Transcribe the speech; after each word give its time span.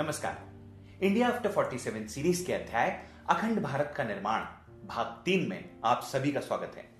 नमस्कार। 0.00 0.48
India 1.02 1.28
after 1.28 1.50
47 1.50 2.08
series 2.08 2.46
के 2.46 2.52
अध्याय, 2.52 3.06
अखंड 3.30 3.62
भारत 3.62 3.94
का 3.96 4.04
निर्माण, 4.04 4.40
भाग 4.86 5.06
तीन 5.06 5.48
में 5.48 5.80
आप 5.84 6.02
सभी 6.02 6.32
का 6.32 6.40
स्वागत 6.40 6.72
है। 6.76 6.90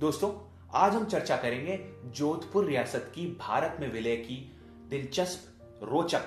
दोस्तों, 0.00 0.58
आज 0.74 0.94
हम 0.94 1.04
चर्चा 1.04 1.36
करेंगे 1.36 1.92
जोधपुर 2.06 2.64
रियासत 2.64 3.12
की, 3.14 3.26
भारत 3.26 3.76
में 3.80 3.92
विलय 3.92 4.16
की 4.16 4.60
दिलचस्प 4.88 5.58
रोचक 5.82 6.22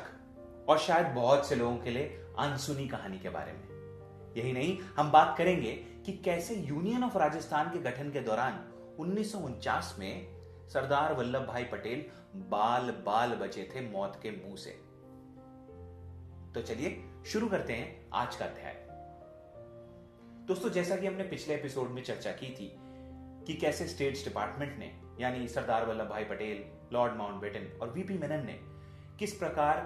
और 0.70 0.78
शायद 0.78 1.08
बहुत 1.08 1.50
से 1.50 1.56
लोगों 1.56 1.78
के 1.78 1.90
लिए 1.90 2.26
अनसुनी 2.40 2.88
कहानी 2.88 3.20
के 3.20 3.30
बारे 3.30 3.54
में। 3.54 3.68
यही 4.38 4.54
नहीं, 4.54 4.80
हम 4.98 5.12
बात 5.12 5.36
करेंगे 5.38 5.74
कि 5.74 6.12
कैसे 6.12 6.56
यूनियन 6.56 7.04
ऑफ़ 7.04 7.18
राजस्थान 7.18 7.70
के 7.70 7.80
गठन 7.80 8.12
के 8.12 8.20
दौरान 8.20 8.66
उन्नीस 9.00 9.32
सौ 9.32 9.40
उनचास 9.40 9.96
में 10.00 10.28
सरदार 10.70 11.14
वल्लभ 11.14 11.48
भाई 11.48 11.64
पटेल 11.64 12.06
बाल 12.36 12.82
बाल 12.82 13.30
बचे 13.30 13.72
थे 13.76 13.92
मौत 13.92 14.20
के 14.24 14.32
मुँह 14.32 14.58
से। 14.58 14.83
तो 16.56 16.62
चलिए 16.62 16.98
शुरू 17.26 17.48
करते 17.48 17.74
हैं 17.74 18.10
आज 18.14 18.36
का 18.36 18.46
अध्याय। 18.46 18.76
दोस्तों, 20.48 20.70
जैसा 20.70 20.96
कि 20.96 21.08
हमने 21.08 21.24
पिछले 21.24 21.54
एपिसोड 21.56 21.90
में 21.90 22.04
चर्चा 22.04 22.32
की 22.32 22.48
थी 22.48 22.70
कि 23.48 23.54
कैसे 23.54 23.88
स्टेट्स 23.88 24.24
डिपार्टमेंट 24.24 24.78
ने, 24.80 24.92
यानी 25.20 25.48
सरदार 25.48 25.86
वल्लभ 25.86 26.10
भाई 26.10 26.24
पटेल, 26.24 26.64
लॉर्ड 26.94 27.16
माउंटबेटन 27.16 27.66
और 27.82 27.90
वीपी 27.90 28.18
मेनन 28.18 28.46
ने, 28.46 28.60
किस 29.20 29.34
प्रकार 29.34 29.82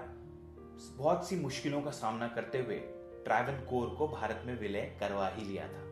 बहुत 0.96 1.28
सी 1.28 1.36
मुश्किलों 1.36 1.80
का 1.82 1.90
सामना 1.90 2.28
करते 2.28 2.58
हुए 2.58 2.76
ट्राइवन 3.24 3.64
कोर 3.64 3.88
को 3.88 4.08
भारत 4.08 4.42
में 4.46 4.58
विलय 4.60 4.96
करवा 5.00 5.28
ही 5.28 5.44
लिया 5.44 5.68
था। 5.68 5.86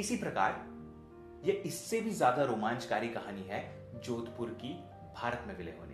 इसी 0.00 0.16
प्रकार, 0.16 0.60
यह 1.44 1.62
इससे 1.66 2.00
भी 2.00 2.10
ज़्यादा 2.10 2.44
रोमांचकारी 2.44 3.08
कहानी 3.08 3.42
है 3.42 3.64
जोधपुर 4.00 4.50
की 4.62 4.74
भारत 5.14 5.44
में 5.46 5.56
विलय 5.58 5.76
होने 5.80 5.91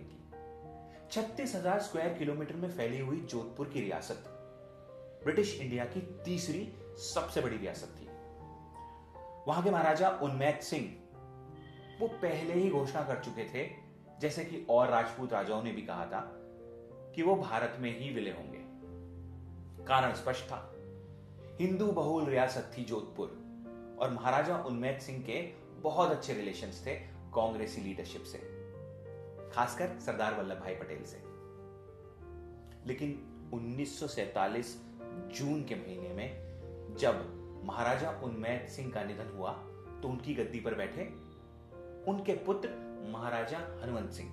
छत्तीस 1.12 1.54
हज़ार 1.54 1.80
स्क्वायर 1.80 2.08
किलोमीटर 2.14 2.54
में 2.54 2.70
फैली 2.70 2.98
हुई 2.98 3.16
जोधपुर 3.20 3.68
की 3.68 3.80
रियासत। 3.80 4.24
ब्रिटिश 5.24 5.60
इंडिया 5.60 5.84
की 5.84 6.00
तीसरी 6.24 6.72
सबसे 6.96 7.40
बड़ी 7.40 7.56
रियासत 7.56 7.86
थी। 7.86 8.08
वहाँ 9.46 9.62
के 9.62 9.70
महाराजा 9.70 10.10
उन्मैत 10.22 10.62
सिंह, 10.62 10.84
वो 12.00 12.08
पहले 12.08 12.54
ही 12.54 12.70
घोषणा 12.70 13.02
कर 13.02 13.20
चुके 13.20 13.44
थे, 13.44 13.70
जैसे 14.20 14.44
कि 14.44 14.66
और 14.70 14.88
राजपूत 14.88 15.32
राजाओं 15.32 15.62
ने 15.62 15.72
भी 15.72 15.82
कहा 15.82 16.06
था, 16.06 16.20
कि 17.14 17.22
वो 17.22 17.36
भारत 17.36 17.76
में 17.80 18.00
ही 18.00 18.10
विलय 18.14 18.30
होंगे। 18.30 18.58
कारण 19.84 20.14
स्पष्ट 20.14 20.44
था। 20.44 20.74
हिंदू 21.60 21.86
बहुल 21.86 22.24
रियासत 22.24 22.70
थी 22.78 22.84
जोधपुर, 22.84 23.28
और 24.00 24.10
महाराजा 24.10 24.56
उन्मैत 24.56 25.00
सिंह 25.00 25.22
के 25.22 25.42
बहुत 25.80 26.10
अच्छे 26.10 26.34
रिलेशंस 26.34 26.86
थे 26.86 26.94
कांग्रेसी 27.34 27.80
लीडरशिप 27.80 28.22
से। 28.22 28.57
खासकर 29.54 29.98
सरदार 30.00 30.34
वल्लभ 30.34 30.60
भाई 30.60 30.74
पटेल 30.74 31.04
से। 31.04 31.22
लेकिन 32.86 33.10
1947 33.54 34.76
जून 35.34 35.64
के 35.64 35.74
महीने 35.74 36.12
में 36.14 36.96
जब 37.00 37.62
महाराजा 37.64 38.10
उन्मैत 38.24 38.68
सिंह 38.68 38.92
का 38.92 39.02
निधन 39.04 39.36
हुआ 39.36 39.52
तो 40.02 40.08
उनकी 40.08 40.34
गद्दी 40.34 40.60
पर 40.60 40.74
बैठे 40.74 41.04
उनके 42.10 42.34
पुत्र 42.46 42.68
महाराजा 43.12 43.58
हनुमंत 43.82 44.10
सिंह। 44.10 44.30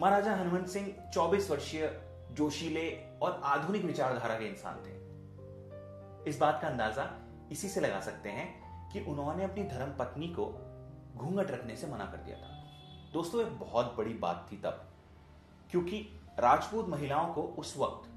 महाराजा 0.00 0.34
हनुमंत 0.34 0.68
सिंह 0.68 0.94
24 1.14 1.50
वर्षीय 1.50 2.00
जोशीले 2.32 2.90
और 3.22 3.40
आधुनिक 3.44 3.84
विचारधारा 3.84 4.34
के 4.34 4.44
इंसान 4.44 4.82
थे। 4.84 4.94
इस 6.30 6.38
बात 6.38 6.58
का 6.62 6.68
अंदाज़ा 6.68 7.10
इसी 7.52 7.68
से 7.68 7.80
लगा 7.80 8.00
सकते 8.00 8.28
हैं 8.28 8.48
कि 8.92 9.00
उन्होंने 9.00 9.44
अपनी 9.44 9.64
धर्म 9.64 9.92
पत्नी 9.98 10.28
को 10.28 10.46
घूंघट 11.16 11.50
रखने 11.50 11.76
से 11.76 11.86
मना 11.86 12.04
कर 12.04 12.16
दिया 12.16 12.36
था। 12.36 12.53
दोस्तों, 13.14 13.40
एक 13.40 13.58
बहुत 13.58 13.94
बड़ी 13.98 14.12
बात 14.14 14.48
थी 14.52 14.56
तब, 14.56 14.80
क्योंकि 15.70 15.98
राजपूत 16.38 16.88
महिलाओं 16.88 17.34
को 17.34 17.42
उस 17.42 17.76
वक्त 17.78 18.08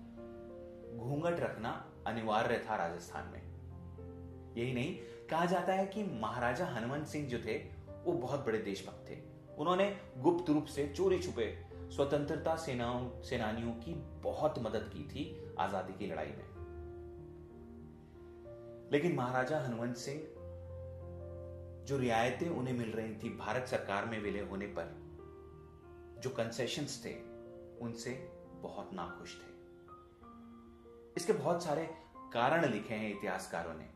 घूंघट 0.97 1.39
रखना 1.39 1.93
अनिवार्य 2.07 2.65
था 2.69 2.75
राजस्थान 2.75 3.27
में। 3.27 3.41
यही 4.55 4.73
नहीं, 4.73 4.95
कहा 5.27 5.45
जाता 5.45 5.73
है 5.73 5.85
कि 5.85 6.03
महाराजा 6.21 6.65
हनुमंत 6.65 7.07
सिंह 7.07 7.27
जो 7.27 7.39
थे, 7.39 7.57
वो 8.05 8.13
बहुत 8.13 8.45
बड़े 8.45 8.59
देशभक्त 8.59 9.09
थे। 9.09 9.17
उन्होंने 9.57 9.97
गुप्त 10.17 10.49
रूप 10.49 10.65
से 10.65 10.87
चोरी 10.87 11.19
छुपे 11.19 11.65
स्वतंत्रता 11.95 12.55
सेनाओं, 12.55 13.21
सेनानियों 13.21 13.73
की 13.73 13.93
बहुत 14.23 14.59
मदद 14.59 14.89
की 14.93 15.03
थी 15.07 15.53
आज़ादी 15.59 15.93
की 15.93 16.07
लड़ाई 16.07 16.27
में। 16.27 16.45
लेकिन 18.91 19.15
महाराजा 19.15 19.59
हनुमंत 19.59 19.95
सिंह 19.95 20.36
जो 21.87 21.97
रियायतें 21.97 22.49
उन्हें 22.49 22.73
मिल 22.73 22.91
रही 22.91 23.15
थी 23.15 23.37
भारत 23.37 23.67
सरकार 23.67 24.05
में 24.05 24.21
विलय 24.21 24.39
होने 24.39 24.65
पर, 24.65 25.07
जो 26.19 26.29
कंसेशंस 26.29 27.05
थे, 27.05 27.13
उनसे 27.79 28.31
बहुत 28.53 28.89
नाखुश 28.93 29.37
थे। 29.37 29.49
इसके 31.17 31.33
बहुत 31.33 31.63
सारे 31.63 31.95
कारण 32.33 32.65
लिखे 32.65 32.93
हैं 32.93 33.17
इतिहासकारों 33.17 33.73
ने। 33.73 33.89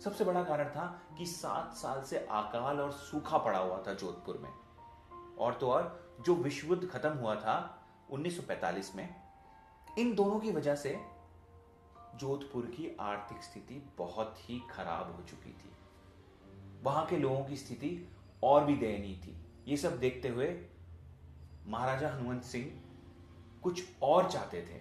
सबसे 0.00 0.24
बड़ा 0.24 0.44
कारण 0.44 0.68
था 0.68 1.02
कि 1.18 1.26
सात 1.26 1.72
साल 1.72 2.02
से 2.02 2.18
अकाल 2.18 2.80
और 2.80 2.92
सूखा 2.92 3.38
पड़ा 3.38 3.58
हुआ 3.58 3.82
था 3.86 3.94
जोधपुर 3.94 4.38
में। 4.38 4.52
और 5.36 5.54
तो 5.54 5.70
और, 5.70 6.14
जो 6.20 6.34
विश्व 6.34 6.68
युद्ध 6.68 6.88
खत्म 6.88 7.10
हुआ 7.10 7.34
था 7.34 7.86
1945 8.10 8.94
में, 8.94 9.14
इन 9.98 10.14
दोनों 10.14 10.40
की 10.40 10.50
वजह 10.50 10.74
से 10.74 11.00
जोधपुर 12.14 12.66
की 12.66 12.96
आर्थिक 13.00 13.42
स्थिति 13.42 13.92
बहुत 13.98 14.34
ही 14.38 14.62
खराब 14.70 15.16
हो 15.16 15.22
चुकी 15.22 15.50
थी। 15.50 15.72
वहाँ 16.82 17.06
के 17.06 17.18
लोगों 17.18 17.44
की 17.44 17.56
स्थिति 17.56 18.10
और 18.42 18.64
भी 18.64 18.76
दयनीय 18.76 19.14
थी। 19.16 19.36
ये 19.68 19.76
सब 19.76 19.98
देखते 19.98 20.28
हुए 20.28 20.60
महाराजा 21.66 22.08
हनुमंत 22.08 22.42
सिंह 22.42 22.70
कुछ 23.62 23.82
और 24.02 24.30
चाहते 24.30 24.62
थे, 24.62 24.80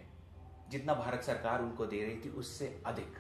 जितना 0.69 0.93
भारत 0.93 1.23
सरकार 1.23 1.61
उनको 1.61 1.85
दे 1.85 2.03
रही 2.03 2.15
थी, 2.15 2.29
उससे 2.29 2.81
अधिक। 2.85 3.19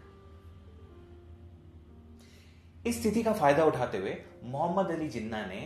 इस 2.87 3.01
स्थिति 3.01 3.23
का 3.23 3.33
फ़ायदा 3.33 3.65
उठाते 3.65 3.97
हुए 3.97 4.15
मोहम्मद 4.43 4.91
अली 4.91 5.09
जिन्ना 5.09 5.45
ने 5.45 5.61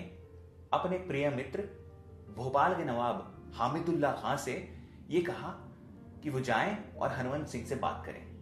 अपने 0.74 0.98
प्रिय 0.98 1.30
मित्र 1.30 1.62
भोपाल 2.36 2.76
के 2.76 2.86
नवाब 2.86 3.52
हामिदुल्ला 3.56 4.12
खां 4.12 4.38
से 4.38 4.76
यह 5.10 5.24
कहा 5.24 5.50
कि 6.24 6.30
वो 6.30 6.40
जाएँ 6.40 6.94
और 6.94 7.12
हनुमंत 7.12 7.48
सिंह 7.48 7.66
से 7.66 7.76
बात 7.76 8.04
करें। 8.06 8.35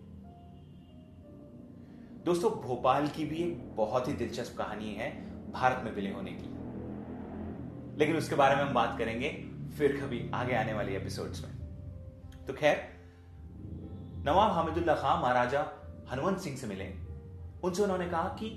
दोस्तों, 2.25 2.49
भोपाल 2.51 3.07
की 3.07 3.23
भी 3.25 3.37
एक 3.37 3.75
बहुत 3.75 4.07
ही 4.07 4.13
दिलचस्प 4.13 4.57
कहानी 4.57 4.93
है 4.93 5.09
भारत 5.51 5.83
में 5.83 5.91
विलय 5.91 6.09
होने 6.09 6.31
की। 6.33 7.97
लेकिन 7.99 8.17
उसके 8.17 8.35
बारे 8.35 8.55
में 8.55 8.63
हम 8.63 8.73
बात 8.73 8.97
करेंगे 8.97 9.29
फिर 9.77 9.95
कभी 10.01 10.29
आगे 10.33 10.55
आने 10.55 10.73
वाले 10.73 10.95
एपिसोड्स 10.97 11.43
में। 11.43 12.45
तो 12.47 12.53
खैर, 12.53 12.77
नवाब 14.25 14.51
हामिदुल्ला 14.51 14.95
खां, 14.95 15.21
महाराजा 15.21 15.65
हनुमंत 16.11 16.39
सिंह 16.39 16.57
से 16.57 16.67
मिले। 16.67 16.85
उनसे 17.63 17.83
उन्होंने 17.83 18.07
कहा 18.07 18.27
कि 18.39 18.49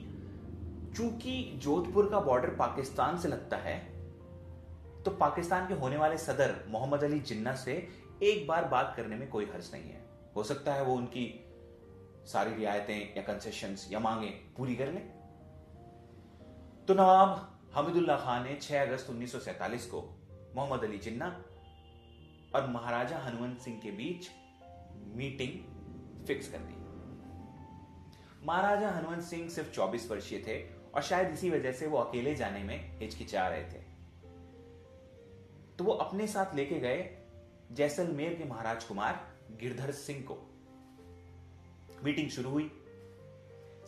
चूँकि 0.97 1.53
जोधपुर 1.56 2.10
का 2.10 2.21
बॉर्डर 2.21 2.48
पाकिस्तान 2.48 3.19
से 3.19 3.28
लगता 3.28 3.56
है 3.56 3.78
तो 5.04 5.10
पाकिस्तान 5.10 5.69
के 5.69 5.75
होने 5.75 5.97
वाले 5.97 6.19
सदर 6.19 6.54
मोहम्मद 6.69 7.04
अली 7.04 7.21
जिन्ना 7.21 7.54
से 7.54 7.75
एक 8.22 8.47
बार 8.47 8.65
बात 8.65 8.94
करने 8.97 9.16
में 9.16 9.28
कोई 9.28 9.44
हर्ज 9.44 9.71
नहीं 9.75 9.91
है। 9.91 10.04
हो 10.37 10.43
सकता 10.43 10.75
है 10.75 10.84
वो 10.84 10.94
उनकी 10.94 11.45
सारी 12.26 12.54
रियायतें 12.54 13.16
या 13.16 13.22
कंसेशन 13.22 13.76
या 13.91 13.98
मांगे 13.98 14.28
पूरी 14.56 14.76
कर 14.76 14.92
ले। 14.92 15.00
तो 16.88 16.94
नवाब 16.94 17.59
हमीदुल्ला 17.75 18.16
खान 18.16 18.42
ने 18.44 18.54
6 18.54 18.82
अगस्त 18.82 19.10
1947 19.10 19.87
को 19.87 20.00
मोहम्मद 20.56 20.84
अली 20.84 20.98
जिन्ना 20.98 21.26
और 22.54 22.66
महाराजा 22.70 23.19
हनुमंत 23.19 23.59
सिंह 23.60 23.81
के 23.81 23.91
बीच 23.91 24.28
मीटिंग 25.16 26.25
फिक्स 26.26 26.50
कर 26.50 26.59
दी। 26.59 26.75
महाराजा 28.47 28.91
हनुमंत 28.91 29.22
सिंह 29.22 29.48
सिर्फ़ 29.48 29.72
24 29.72 30.10
वर्षीय 30.10 30.38
थे 30.38 30.60
और 30.94 31.03
शायद 31.03 31.31
इसी 31.31 31.50
वजह 31.50 31.72
से 31.72 31.86
वो 31.86 31.98
अकेले 31.98 32.34
जाने 32.34 32.62
में 32.62 32.98
हिचकिचा 33.00 33.48
रहे 33.48 33.62
थे। 33.62 33.84
तो 35.76 35.84
वो 35.84 35.92
अपने 35.92 36.26
साथ 36.26 36.54
लेके 36.54 36.81
गए 36.81 37.16
जैसलमेर 37.72 38.34
के 38.34 38.45
महाराज 38.45 38.84
कुमार 38.84 39.21
गिरधर 39.50 39.91
सिंह 39.91 40.22
को। 40.22 40.34
मीटिंग 42.06 42.30
शुरू 42.30 42.50
हुई। 42.50 42.70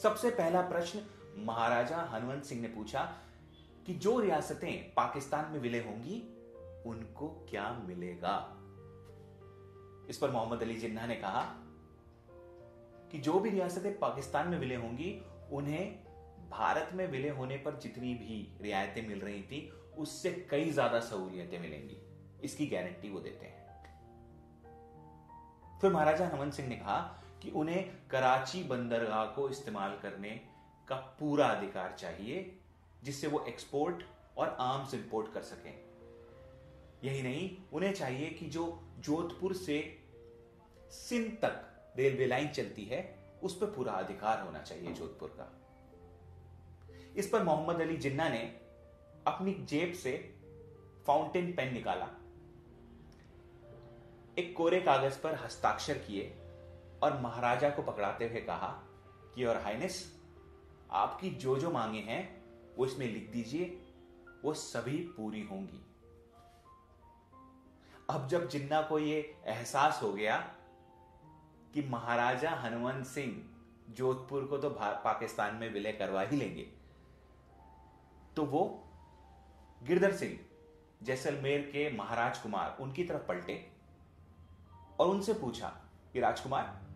सबसे 0.03 0.31
पहला 0.31 0.61
प्रश्न 0.61 1.01
महाराजा 1.45 1.97
हनुमंत 1.97 2.45
सिंह 2.45 2.61
ने 2.63 2.69
पूछा 2.69 3.03
कि 3.87 3.95
जो 3.95 4.21
रियासतें 4.21 4.95
पाकिस्तान 4.95 5.53
में 5.53 5.61
विलय 5.61 5.79
होंगी, 5.79 6.17
उनको 6.87 7.29
क्या 7.51 7.73
मिलेगा? 7.89 8.35
इस 10.11 10.19
पर 10.19 10.31
मोहम्मद 10.31 10.63
अली 10.63 10.75
जिन्ना 10.75 11.07
ने 11.07 11.15
कहा 11.15 11.43
कि 13.13 13.19
जो 13.19 13.39
भी 13.41 13.51
रियासतें 13.51 13.99
पाकिस्तान 13.99 14.49
में 14.49 14.59
विलय 14.59 14.75
होंगी, 14.75 15.23
उन्हें 15.53 16.05
भारत 16.51 16.91
में 16.95 17.07
विलय 17.11 17.29
होने 17.29 17.57
पर 17.57 17.79
जितनी 17.79 18.15
भी 18.15 18.59
रियायतें 18.63 19.09
मिल 19.09 19.21
रही 19.21 19.43
थी, 19.43 19.73
उससे 19.99 20.31
कई 20.51 20.71
ज़्यादा 20.71 21.01
सहूलियतें 21.01 21.59
मिलेंगी। 21.61 21.97
इसकी 22.45 22.67
गारंटी 22.67 23.11
वो 23.11 23.21
देते 23.21 23.47
हैं। 23.47 23.57
फिर 25.81 25.93
महाराजा 25.93 26.27
हनुमंत 26.27 26.53
सिंह 26.53 26.69
ने 26.69 26.77
कहा 26.77 26.99
कि 27.43 27.51
उन्हें 27.51 28.09
कराची 28.11 28.63
बंदरगाह 28.63 29.25
को 29.25 29.49
इस्तेमाल 29.49 29.99
करने 29.99 30.41
का 30.89 30.97
पूरा 30.97 31.47
अधिकार 31.47 31.93
चाहिए, 31.99 32.59
जिससे 33.05 33.27
वो 33.27 33.45
एक्सपोर्ट 33.45 34.03
और 34.37 34.57
आर्म्स 34.61 34.95
इंपोर्ट 34.95 35.33
कर 35.33 35.43
सकें। 35.43 35.89
यही 37.05 37.23
नहीं, 37.23 37.57
उन्हें 37.73 37.95
चाहिए 37.95 38.31
कि 38.31 38.47
जो 38.47 38.89
जोधपुर 38.99 39.55
से 39.55 40.03
सिंध 40.91 41.33
तक 41.33 41.65
रेलवे 41.97 42.27
लाइन 42.27 42.49
चलती 42.49 42.85
है, 42.85 43.19
उस 43.43 43.59
पर 43.59 43.67
पूरा 43.67 43.93
अधिकार 43.93 44.47
होना 44.47 44.63
चाहिए 44.63 44.93
जोधपुर 44.93 45.29
का। 45.29 45.55
इस 47.17 47.29
पर 47.29 47.43
मोहम्मद 47.43 47.81
अली 47.81 47.97
जिन्ना 47.97 48.29
ने 48.29 48.61
अपनी 49.27 49.55
जेब 49.55 49.93
से 49.93 50.35
फाउंटेन 51.07 51.53
पेन 51.53 51.75
निकाला। 51.75 52.09
एक 54.39 54.55
कोरे 54.57 54.81
कागज़ 54.81 55.21
पर 55.21 55.35
हस्ताक्षर 55.35 55.99
किए। 55.99 56.37
और 57.03 57.21
महाराजा 57.21 57.71
को 57.71 57.83
पकड़ाते 57.83 58.29
हुए 58.29 58.41
कहा 58.41 58.69
कि, 59.35 59.45
और 59.45 59.57
हाइनेस, 59.57 60.21
आपकी 60.91 61.31
जो 61.31 61.57
जो 61.59 61.71
मांगे 61.71 61.99
हैं, 61.99 62.23
वो 62.77 62.87
इसमें 62.87 63.07
लिख 63.07 63.31
दीजिए, 63.31 63.65
वो 64.45 64.55
सभी 64.55 64.97
पूरी 65.17 65.43
होंगी। 65.43 65.85
अब 68.11 68.27
जब 68.29 68.49
जिन्ना 68.49 68.81
को 68.83 68.99
ये 68.99 69.37
एहसास 69.47 70.01
हो 70.03 70.13
गया 70.13 70.37
कि 71.75 71.83
महाराजा 71.83 72.51
हनुमंत 72.51 73.07
सिंह 73.07 73.43
जोधपुर 73.95 74.45
को 74.45 74.59
तो 74.59 74.71
पाकिस्तान 74.81 75.55
में 75.55 75.73
विलय 75.73 75.93
करवा 75.93 76.23
ही 76.23 76.37
लेंगे 76.37 76.63
तो 78.37 78.45
वो 78.45 78.85
गिरधर 79.83 80.13
सिंह, 80.13 80.39
जैसलमेर 81.03 81.61
के 81.61 81.91
महाराज 81.97 82.39
कुमार 82.39 82.77
उनकी 82.81 83.05
तरफ़ 83.05 83.27
पलटे 83.27 83.73
और 85.01 85.09
उनसे 85.09 85.35
पूछा 85.35 85.69
कि, 86.13 86.21
राजकुमार 86.21 86.88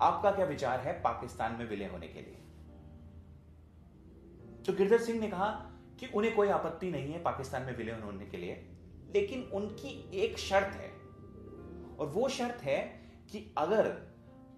आपका 0.00 0.30
क्या 0.30 0.44
विचार 0.46 0.80
है 0.80 0.92
पाकिस्तान 1.02 1.52
में 1.52 1.68
विलय 1.68 1.86
होने 1.86 2.08
के 2.08 2.20
लिए? 2.20 2.38
तो 4.66 4.72
गिरधर 4.72 4.98
सिंह 4.98 5.20
ने 5.20 5.28
कहा 5.28 5.48
कि 6.00 6.06
उन्हें 6.06 6.34
कोई 6.34 6.48
आपत्ति 6.48 6.90
नहीं 6.90 7.12
है 7.12 7.22
पाकिस्तान 7.22 7.62
में 7.62 7.76
विलय 7.76 7.92
होने 7.92 8.26
के 8.26 8.36
लिए, 8.36 8.54
लेकिन 9.14 9.42
उनकी 9.42 10.10
एक 10.14 10.38
शर्त 10.38 10.76
है। 10.76 10.90
और 11.96 12.06
वो 12.06 12.28
शर्त 12.28 12.62
है 12.62 12.78
कि 13.30 13.54
अगर 13.58 13.88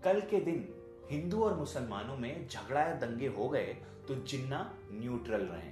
कल 0.05 0.21
के 0.21 0.41
दिन 0.41 0.69
हिंदू 1.11 1.43
और 1.45 1.57
मुसलमानों 1.57 2.17
में 2.17 2.49
झगड़ा 2.49 2.81
या 2.81 2.95
दंगे 2.95 3.27
हो 3.27 3.49
गए 3.49 3.77
तो 4.09 4.15
जिन्ना 4.15 4.75
न्यूट्रल 4.93 5.43
रहे। 5.43 5.71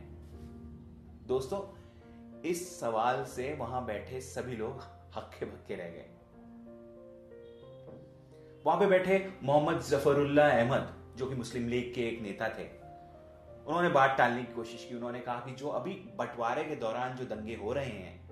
दोस्तों, 1.26 1.60
इस 2.40 2.80
सवाल 2.80 3.24
से 3.24 3.54
वहाँ 3.54 3.84
बैठे 3.86 4.20
सभी 4.20 4.56
लोग 4.56 4.82
हक्के 5.16 5.46
भक्के 5.46 5.76
रह 5.76 5.88
गए। 5.88 6.08
वहाँ 8.66 8.78
पे 8.78 8.86
बैठे 8.86 9.38
मोहम्मद 9.42 9.80
जफरुल्ला 9.80 10.48
अहमद, 10.48 11.14
जो 11.16 11.26
कि 11.26 11.34
मुस्लिम 11.34 11.68
लीग 11.68 11.94
के 11.94 12.08
एक 12.08 12.20
नेता 12.20 12.48
थे। 12.48 12.64
उन्होंने 13.66 13.88
बात 13.88 14.18
टालने 14.18 14.44
की 14.44 14.52
कोशिश 14.54 14.86
की। 14.88 14.94
उन्होंने 14.94 15.20
कहा 15.20 15.36
कि 15.36 15.52
जो 15.52 15.68
अभी 15.68 15.92
बंटवारे 15.92 16.64
के 16.64 16.76
दौरान 16.76 17.16
जो 17.16 17.24
दंगे 17.24 17.56
हो 17.56 17.72
रहे 17.72 17.84
हैं, 17.84 18.30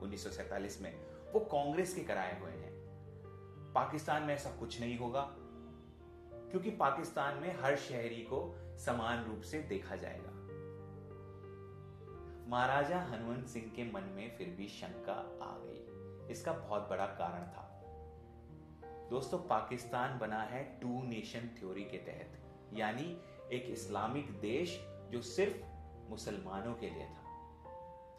उन्नीस 0.00 0.78
में, 0.82 0.94
वो 1.32 1.40
कांग्रेस 1.40 1.94
के 1.94 2.00
कराए 2.00 2.40
हुए 2.40 2.50
हैं। 2.50 2.72
पाकिस्तान 3.74 4.22
में 4.22 4.34
ऐसा 4.34 4.50
कुछ 4.50 4.80
नहीं 4.80 4.98
होगा, 4.98 5.28
क्योंकि 6.50 6.70
पाकिस्तान 6.70 7.36
में 7.36 7.56
हर 7.62 7.76
शहरी 7.76 8.26
को 8.32 8.56
समान 8.78 9.24
रूप 9.24 9.40
से 9.40 9.58
देखा 9.58 9.96
जाएगा। 9.96 10.32
महाराजा 12.48 12.98
हनुमंत 12.98 13.46
सिंह 13.46 13.72
के 13.76 13.84
मन 13.92 14.02
में 14.02 14.36
फिर 14.38 14.48
भी 14.48 14.68
शंका 14.68 15.38
आ 15.42 15.56
गई। 15.58 15.84
इसका 16.32 16.52
बहुत 16.52 16.90
बड़ा 16.90 17.06
कारण 17.06 17.42
था। 17.42 17.67
दोस्तों, 19.10 19.38
पाकिस्तान 19.38 20.18
बना 20.18 20.40
है 20.42 20.62
टू 20.80 21.02
नेशन 21.02 21.48
थ्योरी 21.58 21.84
के 21.84 21.96
तहत, 21.96 22.32
यानी 22.74 23.04
एक 23.52 23.66
इस्लामिक 23.70 24.30
देश 24.40 24.78
जो 25.10 25.20
सिर्फ़ 25.22 26.10
मुसलमानों 26.10 26.74
के 26.74 26.90
लिए 26.90 27.04
था। 27.04 27.22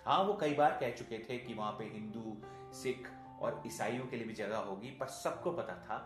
हाँ 0.06 0.24
वो 0.24 0.34
कई 0.34 0.54
बार 0.54 0.78
कह 0.82 0.92
चुके 0.92 1.18
थे 1.20 1.38
कि 1.38 1.54
वहाँ 1.54 1.72
पे 1.72 1.86
हिंदू, 1.86 2.36
सिख 2.74 3.10
और 3.42 3.62
ईसाइयों 3.68 4.08
के 4.08 4.18
लिए 4.18 4.28
भी 4.28 4.34
जगह 4.34 4.58
होगी, 4.60 4.90
पर 4.90 5.08
सबको 5.08 5.52
पता 5.52 5.76
था 5.76 5.98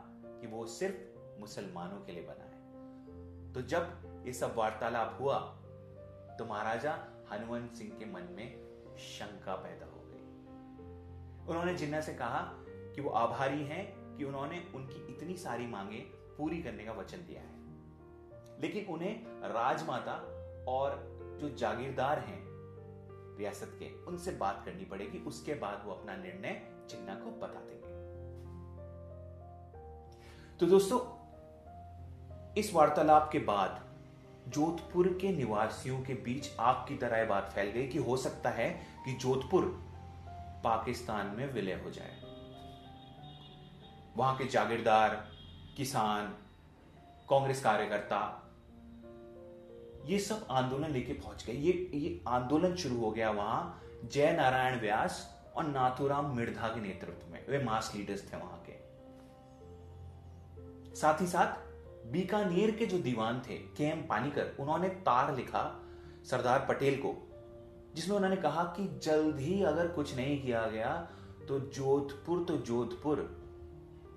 कि 0.42 0.48
वो 0.48 0.66
सिर्फ़ 0.66 1.40
मुसलमानों 1.42 2.02
के 2.02 2.12
लिए 2.12 2.24
बना 2.24 2.44
है। 2.44 3.54
तो 3.54 3.62
जब 3.62 4.24
ये 4.26 4.34
सब 4.34 4.56
वार्तालाप 4.56 5.18
हुआ 5.22 5.40
तो 6.40 6.46
महाराजा 6.46 7.00
हनुमंत 7.32 7.74
सिंह 7.74 7.92
के 8.00 8.06
मन 8.06 8.28
में 8.32 8.96
शंका 9.00 9.56
पैदा 9.56 9.86
हो 9.86 10.04
गई। 10.06 11.50
उन्होंने 11.50 11.74
जिन्ना 11.76 12.02
से 12.02 12.14
कहा 12.14 12.42
कि 12.66 13.02
वो 13.02 13.10
आभारी 13.10 13.64
हैं 13.64 14.03
कि 14.18 14.24
उन्होंने 14.24 14.72
उनकी 14.76 15.16
इतनी 15.16 15.38
सारी 15.38 15.68
मांगे 15.68 15.98
पूरी 16.38 16.62
करने 16.62 16.84
का 16.84 16.92
वचन 16.92 17.18
दिया 17.18 17.42
है। 17.42 17.64
लेकिन 18.62 18.86
उन्हें 18.86 19.24
राजमाता 19.28 20.14
और 20.68 21.14
जो 21.42 21.50
जागीरदार 21.50 22.20
हैं 22.20 22.44
रियासत 23.38 23.72
के, 23.74 24.06
उनसे 24.06 24.32
बात 24.32 24.64
करनी 24.66 24.86
पड़ेगी। 24.86 25.18
उसके 25.18 25.54
बाद 25.54 25.84
वो 25.86 25.92
अपना 25.92 26.16
निर्णय 26.16 26.62
जिन्ना 26.90 27.16
को 27.16 27.32
बता 27.32 27.60
देंगे। 27.60 27.84
तो 30.58 30.66
दोस्तों, 30.66 31.24
इस 32.54 32.74
वार्तालाप 32.74 33.30
के 33.32 33.40
बाद 33.40 33.94
जोधपुर 34.48 35.08
के 35.08 35.30
निवासियों 35.30 36.02
के 36.02 36.14
बीच 36.14 36.58
आग 36.60 36.88
की 36.88 36.98
तरह 36.98 37.26
बात 37.26 37.52
फैल 37.56 37.70
गई 37.70 37.88
कि 37.88 37.98
हो 37.98 38.18
सकता 38.18 38.50
है 38.50 38.70
कि 39.06 39.14
जोधपुर 39.14 39.80
पाकिस्तान 40.64 41.28
में 41.28 41.54
विलय 41.54 41.74
हो 41.74 41.90
जाए। 41.90 42.23
वहाँ 44.18 44.36
के 44.38 44.46
जागीरदार, 44.46 45.10
किसान, 45.78 46.26
कांग्रेस 47.30 47.64
कार्यकर्ता, 47.64 48.40
ये 50.06 50.20
सब 50.20 50.48
आंदोलन 50.52 50.92
लेके 50.92 51.14
पहुँच 51.14 51.46
गए। 51.46 51.54
ये 51.54 51.90
ये 51.94 52.22
आंदोलन 52.28 52.76
शुरू 52.76 52.98
हो 52.98 53.12
गया 53.12 53.30
वहाँ 53.32 53.82
जय 54.06 54.32
नारायण 54.32 54.80
व्यास 54.80 55.30
और 55.56 55.64
नाथुराम 55.66 56.36
मिर्धा 56.36 56.68
के 56.68 56.82
नेतृत्व 56.82 57.32
में। 57.34 57.46
वे 57.50 57.64
मास 57.64 57.92
लीडर्स 57.96 58.24
थे 58.34 58.38
वहाँ 58.38 58.64
के। 58.68 58.76
साथ 60.96 61.22
ही 61.22 61.28
साथ 61.28 61.48
बीकानेर 62.12 62.72
के 62.72 62.86
जो 62.86 62.98
दीवान 62.98 63.40
थे, 63.40 63.58
के 63.58 63.84
एम 63.84 64.02
पानीकर, 64.02 64.56
उन्होंने 64.60 64.90
तार 64.90 65.36
लिखा 65.36 65.80
सरदार 66.30 66.66
पटेल 66.70 66.96
को, 66.98 67.14
जिसमें 67.96 68.16
उन्होंने 68.16 68.36
कहा 68.38 68.64
कि 68.78 68.88
जल्द 69.04 69.40
ही 69.40 69.64
अगर 69.64 69.88
कुछ 69.88 70.16
नहीं 70.16 70.42
किया 70.42 70.66
गया 70.68 70.96
तो 71.48 71.60
जोधपुर 71.60 72.44
तो 72.44 72.58
जोधपुर। 72.58 73.43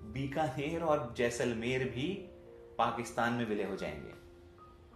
बीकानेर 0.07 0.83
और 0.83 1.13
जैसलमेर 1.17 1.83
भी 1.89 2.07
पाकिस्तान 2.77 3.33
में 3.33 3.45
विलय 3.45 3.63
हो 3.63 3.75
जाएँगे। 3.75 4.13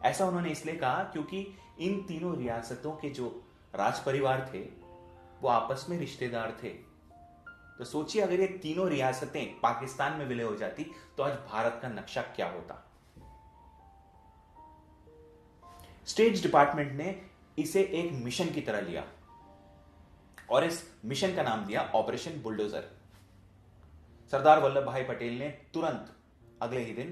ऐसा 0.07 0.25
उन्होंने 0.25 0.49
इसलिए 0.49 0.75
कहा 0.75 1.03
क्योंकि 1.03 1.47
इन 1.79 2.01
तीनों 2.03 2.37
रियासतों 2.37 2.91
के 2.91 3.09
जो 3.09 3.27
राज 3.75 3.99
परिवार 3.99 4.49
थे, 4.53 4.59
वो 5.41 5.47
आपस 5.47 5.85
में 5.89 5.97
रिश्तेदार 5.97 6.57
थे। 6.63 6.69
तो 7.77 7.85
सोचिए, 7.85 8.21
अगर 8.21 8.39
ये 8.39 8.47
तीनों 8.47 8.87
रियासतें 8.89 9.59
पाकिस्तान 9.59 10.17
में 10.17 10.25
विलय 10.25 10.43
हो 10.43 10.55
जाती 10.55 10.83
तो 11.17 11.23
आज 11.23 11.33
भारत 11.51 11.79
का 11.81 11.89
नक्शा 11.89 12.21
क्या 12.21 12.49
होता? 12.49 12.87
स्टेट 16.05 16.33
डिपार्टमेंट 16.33 16.91
ने 16.91 17.21
इसे 17.59 17.81
एक 17.83 18.11
मिशन 18.13 18.49
की 18.49 18.61
तरह 18.61 18.81
लिया 18.81 19.05
और 20.49 20.63
इस 20.63 20.83
मिशन 21.05 21.35
का 21.35 21.43
नाम 21.43 21.65
दिया 21.65 21.81
ऑपरेशन 21.95 22.41
बुलडोजर। 22.41 23.00
सरदार 24.31 24.59
वल्लभ 24.59 24.83
भाई 24.83 25.03
पटेल 25.03 25.37
ने 25.39 25.47
तुरंत 25.73 26.11
अगले 26.61 26.79
ही 26.79 26.93
दिन 26.93 27.09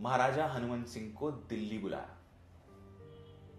महाराजा 0.00 0.46
हनुमंत 0.46 0.86
सिंह 0.86 1.12
को 1.12 1.30
दिल्ली 1.30 1.78
बुलाया। 1.78 2.16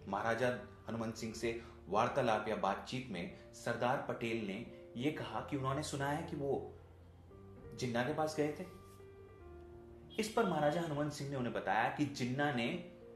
महाराजा 0.08 0.48
हनुमंत 0.90 1.16
सिंह 1.16 1.34
से 1.34 1.52
वार्तालाप 1.90 2.48
या 2.48 2.56
बातचीत 2.56 3.10
में 3.12 3.54
सरदार 3.54 4.06
पटेल 4.10 4.48
ने 4.48 4.56
यह 4.98 5.16
कहा 5.20 5.42
कि 5.42 5.58
उन्होंने 5.58 5.84
सुना 5.84 6.08
है 6.08 6.24
कि 6.24 6.36
वो 6.36 6.74
जिन्ना 7.80 8.04
के 8.04 8.14
पास 8.14 8.36
गए 8.38 8.56
थे। 8.60 8.66
इस 10.20 10.34
पर 10.34 10.46
महाराजा 10.46 10.82
हनुमंत 10.82 11.14
सिंह 11.14 11.30
ने 11.30 11.36
उन्हें 11.36 11.54
बताया 11.54 11.88
कि 11.90 12.06
जिन्ना 12.06 12.52
ने 12.54 12.68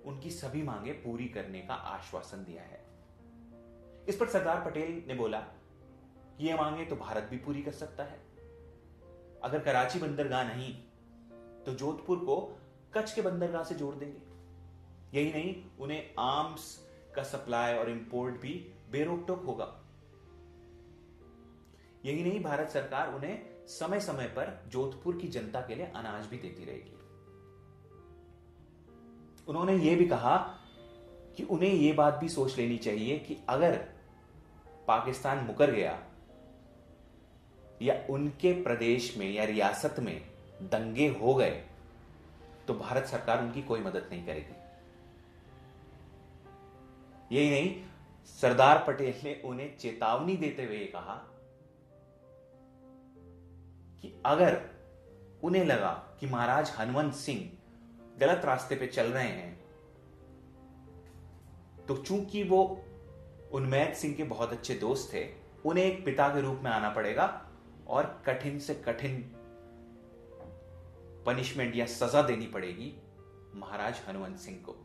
उनकी 0.06 0.32
सभी 0.32 0.64
मांगे 0.64 0.92
पूरी 0.92 1.28
करने 1.30 1.62
का 1.62 1.74
आश्वासन 1.74 2.44
दिया 2.44 2.64
है। 2.64 2.84
इस 4.10 4.18
पर 4.20 4.30
सरदार 4.30 4.64
पटेल 4.66 5.04
ने 5.08 5.14
बोला, 5.14 5.44
ये 6.40 6.56
मांगे 6.56 6.86
तो 6.86 6.96
भारत 6.96 7.28
भी 7.32 7.38
पूरी 7.38 7.62
कर 7.62 7.72
सकता 7.72 8.04
है। 8.04 8.35
अगर 9.46 9.60
कराची 9.60 10.00
बंदरगाह 10.00 10.44
नहीं 10.44 10.74
तो 11.66 11.74
जोधपुर 11.74 12.18
को 12.18 12.38
कच्छ 12.94 13.14
के 13.14 13.22
बंदरगाह 13.22 13.64
से 13.64 13.76
जोड़ 13.76 13.94
देंगे। 13.96 15.20
यही 15.20 15.32
नहीं, 15.32 15.56
उन्हें 15.80 16.14
आर्म्स 16.20 16.64
का 17.16 17.24
सप्लाई 17.24 17.74
और 17.74 17.90
इंपोर्ट 17.90 18.36
भी 18.36 18.54
बेरोक 18.92 19.24
टोक 19.28 19.44
होगा। 19.44 19.66
यही 22.06 22.24
नहीं, 22.24 22.44
भारत 22.44 22.70
सरकार 22.70 23.14
उन्हें 23.14 23.68
समय 23.68 24.00
समय 24.00 24.28
पर 24.28 24.64
जोधपुर 24.68 25.18
की 25.18 25.28
जनता 25.28 25.62
के 25.62 25.76
लिए 25.76 25.86
अनाज 25.86 26.26
भी 26.26 26.38
देती 26.38 26.66
रहेगी। 26.66 26.92
उन्होंने 29.48 29.76
यह 29.76 29.98
भी 29.98 30.06
कहा 30.06 30.38
कि 31.38 31.44
उन्हें 31.44 31.74
यह 31.74 31.96
बात 31.96 32.14
भी 32.14 32.30
सोच 32.30 32.58
लेनी 32.58 32.78
चाहिए 32.78 33.18
कि 33.20 33.38
अगर 33.50 33.76
पाकिस्तान 34.88 35.46
मुकर 35.46 35.72
गया 35.72 35.92
या 37.82 37.96
उनके 38.10 38.52
प्रदेश 38.64 39.16
में 39.18 39.30
या 39.32 39.44
रियासत 39.44 39.96
में 40.00 40.22
दंगे 40.62 41.08
हो 41.22 41.34
गए 41.36 41.64
तो 42.68 42.74
भारत 42.74 43.06
सरकार 43.06 43.42
उनकी 43.44 43.62
कोई 43.62 43.80
मदद 43.80 44.08
नहीं 44.12 44.26
करेगी। 44.26 44.56
यही 47.32 47.50
नहीं, 47.50 47.84
सरदार 48.42 48.84
पटेल 48.88 49.16
ने 49.24 49.42
उन्हें 49.46 49.78
चेतावनी 49.78 50.36
देते 50.38 50.64
हुए 50.64 50.80
कहा 50.86 51.16
कि 54.02 54.14
अगर 54.26 54.62
उन्हें 55.44 55.66
लगा 55.66 55.92
कि 56.20 56.28
महाराज 56.28 56.72
हनुमंत 56.80 57.14
सिंह 57.14 57.50
गलत 58.20 58.46
रास्ते 58.46 58.76
पे 58.76 58.88
चल 58.88 59.08
रहे 59.08 59.28
हैं 59.28 59.54
तो 61.88 61.96
चूँकि 61.98 62.44
वो 62.44 62.62
उन्मैद 63.54 63.94
सिंह 63.94 64.14
के 64.14 64.24
बहुत 64.24 64.52
अच्छे 64.52 64.76
दोस्त 64.76 65.14
थे, 65.14 65.26
उन्हें 65.66 65.86
एक 65.86 66.06
पिता 66.06 66.28
के 66.30 66.42
रूप 66.42 66.62
में 66.64 66.72
आना 66.72 66.90
पड़ेगा 66.90 67.26
और 67.88 68.24
कठिन 68.26 68.60
से 68.60 68.76
कठिन 68.76 69.32
पनिशमेंट 71.26 71.76
या 71.76 71.86
सजा 71.86 72.22
देनी 72.22 72.48
पड़ेगी 72.48 73.02
महाराज 73.56 74.02
हनुमंत 74.08 74.38
सिंह 74.38 74.58
को 74.70 74.76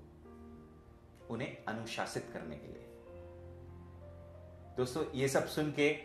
उन्हें 1.30 1.64
अनुशासित 1.64 2.30
करने 2.32 2.56
के 2.56 2.66
लिए। 2.66 2.86
दोस्तों, 4.76 5.12
ये 5.12 5.28
सब 5.28 5.46
सुन 5.46 5.72
के 5.72 5.96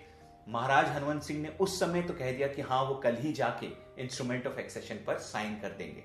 महाराज 0.47 0.85
हनुमंत 0.85 1.23
सिंह 1.23 1.41
ने 1.41 1.49
उस 1.49 1.79
समय 1.79 2.01
तो 2.01 2.13
कह 2.13 2.37
दिया 2.37 2.47
कि 2.47 2.61
हाँ, 2.61 2.83
वो 2.83 2.95
कल 2.95 3.15
ही 3.15 3.33
जाके 3.33 3.67
इंस्ट्रूमेंट 4.01 4.47
ऑफ़ 4.47 4.59
एक्सेशन 4.59 4.95
पर 4.95 5.17
साइन 5.17 5.59
कर 5.59 5.69
देंगे। 5.69 6.03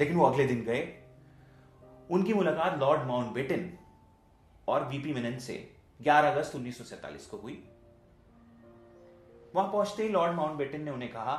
लेकिन 0.00 0.16
वो 0.16 0.26
अगले 0.26 0.46
दिन 0.46 0.62
गए। 0.62 1.02
उनकी 2.10 2.34
मुलाकात 2.34 2.78
लॉर्ड 2.78 3.02
माउंटबेटन 3.02 3.78
और 4.68 4.84
वीपी 4.84 5.14
मेनन 5.14 5.38
से 5.38 5.75
11 6.00 6.30
अगस्त 6.30 6.54
1947 6.56 7.26
को 7.26 7.36
हुई। 7.36 7.62
वहाँ 9.54 9.72
पहुँचते 9.72 10.02
ही 10.02 10.08
लॉर्ड 10.08 10.34
माउंटबेटन 10.34 10.80
ने 10.80 10.90
उन्हें 10.90 11.12
कहा 11.12 11.34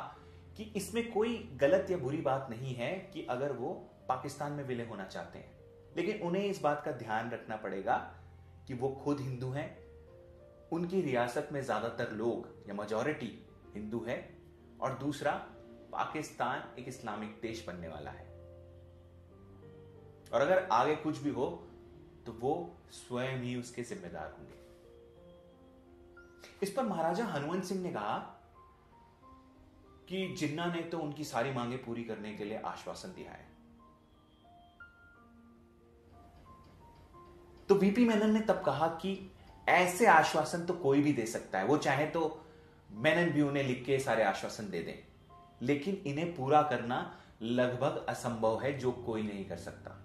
कि 0.56 0.62
इसमें 0.76 1.12
कोई 1.12 1.36
गलत 1.56 1.90
या 1.90 1.96
बुरी 1.96 2.20
बात 2.20 2.46
नहीं 2.50 2.74
है 2.74 2.92
कि 3.12 3.26
अगर 3.30 3.52
वो 3.52 3.72
पाकिस्तान 4.08 4.52
में 4.52 4.64
विलय 4.64 4.84
होना 4.84 5.04
चाहते 5.04 5.38
हैं। 5.38 5.56
लेकिन 5.96 6.20
उन्हें 6.20 6.44
इस 6.44 6.62
बात 6.62 6.82
का 6.84 6.92
ध्यान 6.92 7.30
रखना 7.30 7.56
पड़ेगा 7.56 7.96
कि 8.66 8.74
वो 8.74 8.88
खुद 9.04 9.20
हिंदू 9.20 9.50
हैं। 9.50 9.68
उनकी 10.72 11.00
रियासत 11.02 11.48
में 11.52 11.62
ज़्यादातर 11.62 12.12
लोग 12.12 12.68
या 12.68 12.74
मेजोरिटी 12.74 13.32
हिंदू 13.74 14.04
है 14.04 14.16
और 14.80 14.98
दूसरा, 14.98 15.32
पाकिस्तान 15.92 16.74
एक 16.78 16.88
इस्लामिक 16.88 17.38
देश 17.42 17.64
बनने 17.66 17.88
वाला 17.88 18.10
है। 18.10 18.26
और 20.32 20.40
अगर 20.40 20.68
आगे 20.72 20.96
कुछ 20.96 21.18
भी 21.18 21.30
हो 21.30 21.46
तो 22.26 22.32
वो 22.32 22.54
स्वयं 22.92 23.38
ही 23.38 23.56
उसके 23.56 23.82
जिम्मेदार 23.82 24.36
होंगे। 24.38 24.58
इस 26.62 26.70
पर 26.70 26.82
महाराजा 26.82 27.24
हनुमंत 27.24 27.64
सिंह 27.64 27.82
ने 27.82 27.92
कहा 27.92 28.18
कि 30.08 30.36
जिन्ना 30.38 30.66
ने 30.66 30.82
तो 30.82 30.98
उनकी 30.98 31.24
सारी 31.24 31.50
मांगे 31.50 31.76
पूरी 31.76 32.04
करने 32.04 32.34
के 32.34 32.44
लिए 32.44 32.58
आश्वासन 32.58 33.08
दिया 33.08 33.32
है। 33.32 33.48
तो 37.68 37.74
वीपी 37.74 38.04
मेनन 38.04 38.30
ने 38.30 38.40
तब 38.40 38.62
कहा 38.66 38.88
कि 38.88 39.32
ऐसे 39.68 40.06
आश्वासन 40.06 40.66
तो 40.66 40.74
कोई 40.74 41.02
भी 41.02 41.12
दे 41.12 41.26
सकता 41.26 41.58
है। 41.58 41.64
वो 41.64 41.76
चाहे 41.76 42.06
तो 42.06 42.44
मेनन 42.90 43.30
भी 43.30 43.42
उन्हें 43.42 43.64
लिख 43.64 43.84
के 43.84 43.98
सारे 43.98 44.22
आश्वासन 44.22 44.70
दे 44.70 44.82
दें। 44.82 45.08
लेकिन 45.62 45.94
इन्हें 45.94 46.36
पूरा 46.36 46.62
करना 46.62 47.20
लगभग 47.42 48.06
असंभव 48.08 48.60
है, 48.60 48.78
जो 48.78 48.92
कोई 48.92 49.22
नहीं 49.22 49.44
कर 49.44 49.56
सकता। 49.56 49.97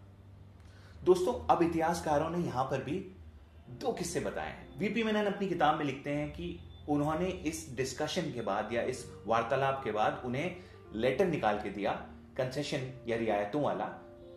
दोस्तों, 1.04 1.34
अब 1.48 1.62
इतिहासकारों 1.62 2.30
ने 2.30 2.38
यहाँ 2.38 2.64
पर 2.64 2.84
भी 2.84 2.94
दो 3.70 3.92
किस्से 3.92 4.20
बताए 4.20 4.50
हैं। 4.50 4.80
वीपी 4.80 5.04
मेनन 5.04 5.26
अपनी 5.26 5.48
किताब 5.48 5.78
में 5.78 5.86
लिखते 5.86 6.10
हैं 6.10 6.30
कि 6.34 6.60
उन्होंने 6.90 7.26
इस 7.26 7.76
डिस्कशन 7.78 8.22
के 8.22 8.42
बाद 8.42 8.74
या 8.74 8.82
इस 8.82 9.06
वार्तालाप 9.28 9.82
के 9.84 9.92
बाद 9.92 10.22
उन्हें 10.26 10.56
लेटर 10.94 11.26
निकाल 11.26 11.62
के 11.62 11.70
दिया 11.70 11.92
कंसेशन 12.38 12.90
या 13.08 13.18
रियायतों 13.18 13.62
वाला, 13.62 13.90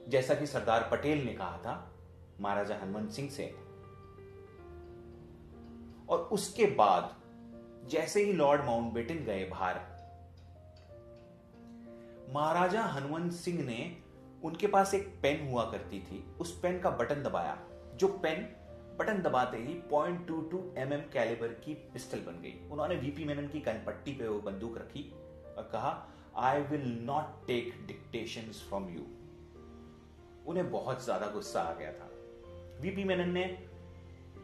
जैसा 0.09 0.35
कि 0.35 0.47
सरदार 0.47 0.89
पटेल 0.93 1.25
ने 1.25 1.33
कहा 1.33 1.59
था, 1.59 1.93
महाराजा 2.41 2.79
हनुमंत 2.83 3.11
सिंह 3.11 3.29
से। 3.31 3.47
और 6.09 6.19
उसके 6.33 6.67
बाद, 6.67 7.15
जैसे 7.89 8.25
ही 8.25 8.33
लॉर्ड 8.33 8.65
माउंटबेटन 8.65 9.25
गए 9.25 9.45
बाहर, 9.45 9.81
महाराजा 12.35 12.83
हनुमंत 12.83 13.33
सिंह 13.33 13.65
ने 13.65 14.06
उनके 14.43 14.67
पास 14.67 14.95
एक 14.95 15.09
पेन 15.23 15.49
हुआ 15.49 15.65
करती 15.71 16.01
थी। 16.01 16.25
उस 16.41 16.59
पेन 16.61 16.79
का 16.81 16.91
बटन 16.93 17.23
दबाया। 17.23 17.59
जो 17.95 18.09
पेन, 18.23 18.43
बटन 18.99 19.23
दबाते 19.23 19.59
ही 19.59 19.75
point 19.91 20.27
two 20.29 20.41
two 20.43 20.63
M 20.79 20.93
M 20.93 21.01
calibre 21.13 21.49
की 21.65 21.75
पिस्टल 21.93 22.19
बन 22.21 22.41
गई। 22.43 22.55
उन्होंने 22.71 22.97
वीपी 22.97 23.25
मेनन 23.25 23.49
की 23.49 23.61
कनपट्टी 23.61 24.13
पे 24.13 24.29
वो 24.29 24.39
बंदूक 24.41 24.79
रखी 24.79 25.03
और 25.57 25.69
कहा 25.73 25.93
I 26.39 26.61
will 26.63 26.87
not 27.03 27.47
take 27.47 27.73
dictation 27.87 28.53
from 28.61 28.89
you 28.89 29.07
उन्हें 30.47 30.71
बहुत 30.71 31.05
ज़्यादा 31.05 31.27
गुस्सा 31.27 31.61
आ 31.61 31.73
गया 31.75 31.93
था। 31.93 32.11
वीपी 32.81 33.05
मेनन 33.05 33.31
ने 33.31 33.47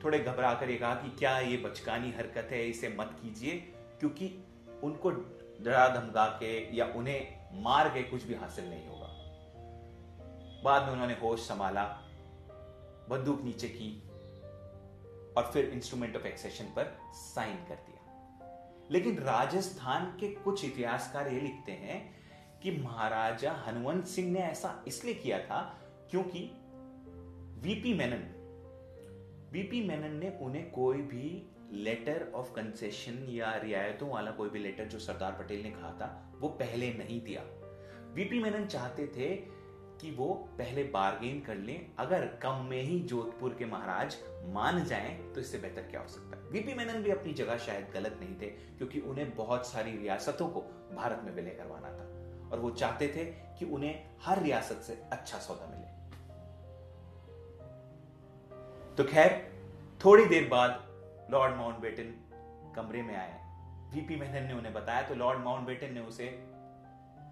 थोड़े 0.04 0.18
घबरा 0.18 0.52
कर 0.54 0.70
ये 0.70 0.76
कहा 0.76 0.94
कि 0.94 1.10
क्या 1.18 1.38
ये 1.40 1.56
बचकानी 1.56 2.10
हरकत 2.10 2.48
है, 2.50 2.64
इसे 2.68 2.88
मत 2.98 3.16
कीजिए, 3.22 3.52
क्योंकि 4.00 4.30
उनको 4.84 5.10
डरा 5.10 5.88
धमका 5.88 6.26
के 6.40 6.76
या 6.76 6.86
उन्हें 6.96 7.62
मार 7.62 7.88
के 7.88 8.02
कुछ 8.02 8.24
भी 8.24 8.34
हासिल 8.34 8.68
नहीं 8.70 8.86
होगा। 8.88 9.01
बाद 10.64 10.82
में 10.82 10.92
उन्होंने 10.92 11.14
होश 11.14 11.40
संभाला, 11.40 11.84
बंदूक 13.08 13.42
नीचे 13.42 13.68
की 13.68 14.02
और 15.36 15.50
फिर 15.52 15.64
इंस्ट्रूमेंट 15.64 16.16
ऑफ़ 16.16 16.26
एक्सेशन 16.26 16.64
पर 16.64 16.98
साइन 17.12 17.56
कर 17.56 17.74
दिया। 17.74 17.98
लेकिन 18.90 19.18
राजस्थान 19.18 20.06
के 20.20 20.28
कुछ 20.28 20.64
इतिहासकार 20.64 21.28
ये 21.28 21.40
लिखते 21.40 21.72
हैं 21.72 22.22
कि 22.60 22.70
महाराजा 22.70 23.52
हनुमंत 23.52 24.06
सिंह 24.06 24.32
ने 24.32 24.40
ऐसा 24.40 24.84
इसलिए 24.88 25.14
किया 25.14 25.38
था 25.38 25.78
क्योंकि 26.10 26.50
वीपी 27.62 27.94
मेनन 27.94 28.38
वीपी 29.52 29.88
मेनन 29.88 30.16
ने 30.16 30.38
उन्हें 30.40 30.70
कोई 30.70 30.96
भी 30.96 31.56
लेटर 31.72 32.32
ऑफ़ 32.34 32.52
कंसेशन 32.52 33.26
या 33.30 33.56
रियायतों 33.56 34.08
वाला 34.08 34.30
कोई 34.30 34.48
भी 34.48 34.58
लेटर 34.58 34.84
जो 34.84 34.98
सरदार 34.98 35.32
पटेल 35.32 35.62
ने 35.62 35.70
कहा 35.70 35.92
था, 35.92 36.32
वो 36.40 36.48
पहले 36.48 36.92
नहीं 36.94 37.20
दिया। 37.20 37.42
वीपी 38.14 38.38
मेनन 38.38 38.66
चाहते 38.66 39.06
थे 39.06 39.61
कि 40.02 40.10
वो 40.10 40.26
पहले 40.58 40.82
बार्गेन 40.84 41.40
कर 41.40 41.56
लें। 41.56 41.94
अगर 41.98 42.26
कम 42.42 42.64
में 42.70 42.80
ही 42.82 42.98
जोधपुर 43.00 43.54
के 43.58 43.66
महाराज 43.66 44.16
मान 44.46 44.84
जाएँ 44.84 45.12
तो 45.32 45.40
इससे 45.40 45.58
बेहतर 45.58 45.82
क्या 45.82 46.00
हो 46.00 46.08
सकता 46.08 46.36
है? 46.36 46.42
वीपी 46.50 46.74
मेनन 46.74 47.02
भी 47.02 47.10
अपनी 47.10 47.32
जगह 47.32 47.58
शायद 47.58 47.90
गलत 47.94 48.18
नहीं 48.20 48.34
थे, 48.40 48.46
क्योंकि 48.78 49.00
उन्हें 49.00 49.34
बहुत 49.36 49.66
सारी 49.66 49.96
रियासतों 49.96 50.48
को 50.48 50.60
भारत 50.94 51.20
में 51.24 51.32
विलय 51.34 51.50
करवाना 51.50 51.88
था। 51.88 52.50
और 52.50 52.60
वो 52.60 52.70
चाहते 52.72 53.08
थे 53.08 53.24
कि 53.58 53.64
उन्हें 53.66 54.04
हर 54.22 54.42
रियासत 54.42 54.82
से 54.82 54.94
अच्छा 55.12 55.38
सौदा 55.38 55.66
मिले। 55.66 55.90
तो 58.96 59.04
खैर, 59.04 59.30
थोड़ी 60.00 60.24
देर 60.24 60.48
बाद 60.48 60.82
लॉर्ड 61.30 61.56
माउंटबेटन 61.56 62.12
कमरे 62.76 63.02
में 63.02 63.16
आए। 63.16 63.40
वीपी 63.94 64.16
मेनन 64.16 64.46
ने 64.46 64.52
उन्हें 64.52 64.74
बताया 64.74 65.08
तो 65.08 65.14
लॉर्ड 65.14 65.38
माउंटबेटन 65.38 65.94
ने 65.94 66.00
उसे 66.00 66.26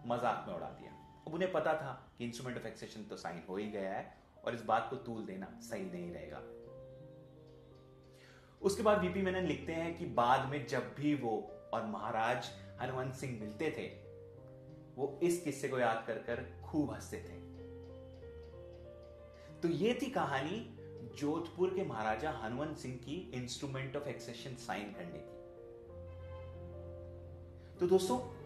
मज़ाक 0.06 0.44
में 0.48 0.54
उड़ा 0.54 0.66
दिया। 0.68 0.92
अब 1.30 1.34
उन्हें 1.34 1.52
पता 1.52 1.72
था 1.72 2.12
कि 2.18 2.24
इंस्ट्रूमेंट 2.24 2.58
ऑफ़ 2.58 2.66
एक्सेशन 2.66 3.02
तो 3.02 3.16
साइन 3.16 3.42
हो 3.48 3.56
ही 3.56 3.70
गया 3.70 3.92
है 3.92 4.18
और 4.44 4.54
इस 4.54 4.62
बात 4.62 4.86
को 4.90 4.96
तूल 4.96 5.24
देना 5.24 5.60
सही 5.60 5.84
नहीं 5.84 6.12
रहेगा। 6.12 6.38
उसके 8.62 8.82
बाद 8.82 9.00
वीपी 9.00 9.22
मेनन 9.22 9.46
लिखते 9.46 9.72
हैं 9.72 9.98
कि 9.98 10.06
बाद 10.06 10.48
में 10.48 10.66
जब 10.66 10.94
भी 10.94 11.14
वो 11.14 11.50
और 11.74 11.86
महाराज 11.86 12.50
हनुवंत 12.80 13.14
सिंह 13.14 13.40
मिलते 13.40 13.70
थे, 13.70 13.86
वो 14.96 15.20
इस 15.22 15.42
किस्से 15.42 15.68
को 15.68 15.78
याद 15.78 16.04
कर 16.06 16.14
कर 16.14 16.62
खूब 16.64 16.90
हँसते 16.90 17.16
थे। 17.16 17.38
तो 19.60 19.68
ये 19.68 19.98
थी 20.02 20.10
कहानी 20.10 20.76
जोधपुर 21.18 21.74
के 21.74 21.84
महाराजा 21.84 22.30
हनुवंत 22.30 22.78
सिंह 22.78 22.96
की 22.96 23.30
इंस्ट्रूमेंट 23.34 23.96
ऑफ़ 23.96 24.08
एक्सेशन 24.08 24.54
साइन 24.54 24.92
करने 24.92 25.18
की। 25.18 25.38
तो 27.78 27.86
दोस्तों, 27.86 28.40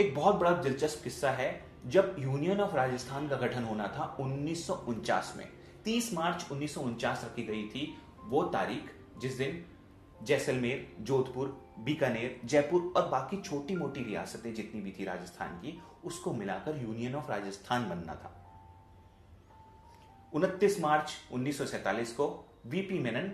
एक 0.00 0.14
बहुत 0.14 0.34
बड़ा 0.34 0.52
दिलचस्प 0.52 1.04
किस्सा 1.04 1.30
है 1.30 1.69
जब 1.86 2.16
यूनियन 2.18 2.60
ऑफ़ 2.60 2.74
राजस्थान 2.76 3.28
का 3.28 3.36
गठन 3.36 3.64
होना 3.64 3.86
था 3.88 4.16
उन्नीस 4.20 4.66
सौ 4.66 4.74
उनचास 4.74 5.34
में 5.36 5.48
30 5.84 6.14
मार्च 6.14 6.46
उन्नीस 6.52 6.74
सौ 6.74 6.80
उनचास 6.80 7.24
रखी 7.24 7.42
गई 7.42 7.68
थी 7.68 7.98
वो 8.24 8.42
तारीख, 8.42 8.90
जिस 9.18 9.38
दिन 9.38 9.64
जैसलमेर, 10.22 10.96
जोधपुर, 11.00 11.74
बीकानेर, 11.78 12.40
जयपुर 12.44 12.92
और 12.96 13.08
बाकी 13.08 13.42
छोटी 13.42 13.76
मोटी 13.76 14.04
रियासतें 14.04 14.54
जितनी 14.54 14.80
भी 14.80 14.90
थी 14.90 15.04
राजस्थान 15.04 15.48
की, 15.48 15.82
उसको 16.04 16.32
मिलाकर 16.32 16.76
यूनियन 16.76 17.14
ऑफ़ 17.14 17.30
राजस्थान 17.30 17.88
बनना 17.88 18.14
था। 18.14 18.36
29 20.34 20.80
मार्च 20.80 21.12
1947 21.32 22.12
को 22.12 22.50
वीपी 22.66 22.98
मेनन 22.98 23.32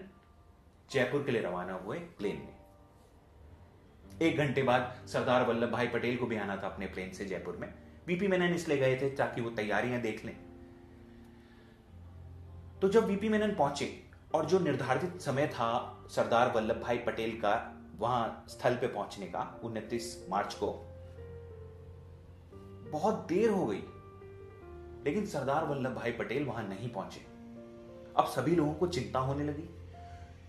जयपुर 0.90 1.22
के 1.22 1.32
लिए 1.32 1.42
रवाना 1.42 1.74
हुए 1.74 1.98
प्लेन 1.98 2.36
में। 2.36 2.56
एक 4.22 4.36
घंटे 4.36 4.62
बाद 4.62 5.08
सरदार 5.08 5.46
वल्लभ 5.46 5.70
भाई 5.70 5.88
पटेल 5.88 6.16
को 6.16 6.26
भी 6.26 6.36
आना 6.36 6.56
था 6.56 6.66
अपने 6.66 6.86
प्लेन 6.86 7.12
से 7.12 7.24
जयपुर 7.24 7.56
में। 7.56 7.85
वीपी 8.06 8.28
मेनन 8.28 8.54
इसलिए 8.54 8.78
गए 8.78 8.96
थे 8.96 9.10
ताकि 9.10 9.40
वो 9.40 9.50
तैयारियाँ 9.50 10.00
देख 10.00 10.24
लें। 10.24 10.36
तो 12.80 12.88
जब 12.88 13.06
वीपी 13.06 13.28
मेनन 13.28 13.54
पहुँचे 13.54 13.88
और 14.34 14.46
जो 14.46 14.58
निर्धारित 14.58 15.20
समय 15.20 15.46
था 15.46 15.68
सरदार 16.10 16.52
वल्लभ 16.52 16.80
भाई 16.82 16.98
पटेल 16.98 17.40
का 17.40 17.54
वहाँ 17.98 18.44
स्थल 18.48 18.74
पे 18.74 18.86
पहुँचने 18.86 19.26
का, 19.26 19.60
उनतीस 19.64 20.26
मार्च 20.30 20.54
को, 20.54 20.66
बहुत 22.92 23.26
देर 23.28 23.50
हो 23.50 23.66
गई। 23.66 23.82
लेकिन 25.04 25.26
सरदार 25.26 25.64
वल्लभ 25.64 25.94
भाई 25.94 26.12
पटेल 26.12 26.44
वहाँ 26.44 26.66
नहीं 26.68 26.88
पहुँचे। 26.88 27.20
अब 28.16 28.26
सभी 28.26 28.54
लोगों 28.56 28.74
को 28.74 28.86
चिंता 28.86 29.18
होने 29.18 29.44
लगी, 29.44 29.68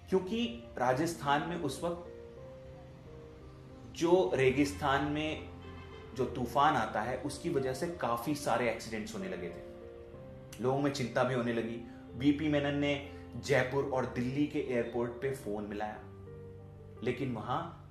क्योंकि 0.10 0.46
राजस्थान 0.78 1.48
में 1.50 1.56
उस 1.58 1.82
वक्त 1.84 2.14
जो 3.96 4.32
रेगिस्तान 4.34 5.04
में 5.04 5.57
जो 6.18 6.26
तूफ़ान 6.26 6.76
आता 6.76 7.02
है, 7.02 7.18
उसकी 7.18 7.50
वजह 7.50 7.74
से 7.74 7.88
काफ़ी 7.88 8.36
सारे 8.36 8.70
एक्सीडेंट्स 8.70 9.16
होने 9.16 9.30
लगे 9.30 9.50
थे। 9.50 9.64
लोगों 10.64 10.82
में 10.82 10.94
चिंता 10.94 11.24
भी 11.24 11.36
होने 11.36 11.54
लगी। 11.54 11.92
वीपी 12.16 12.48
मेनन 12.48 12.78
ने 12.78 13.12
जयपुर 13.36 13.84
और 13.84 14.06
दिल्ली 14.06 14.48
के 14.48 14.60
एयरपोर्ट 14.60 15.12
पे 15.12 15.36
फ़ोन 15.36 15.64
मिलाया। 15.64 16.00
लेकिन 17.04 17.34
वहाँ 17.34 17.90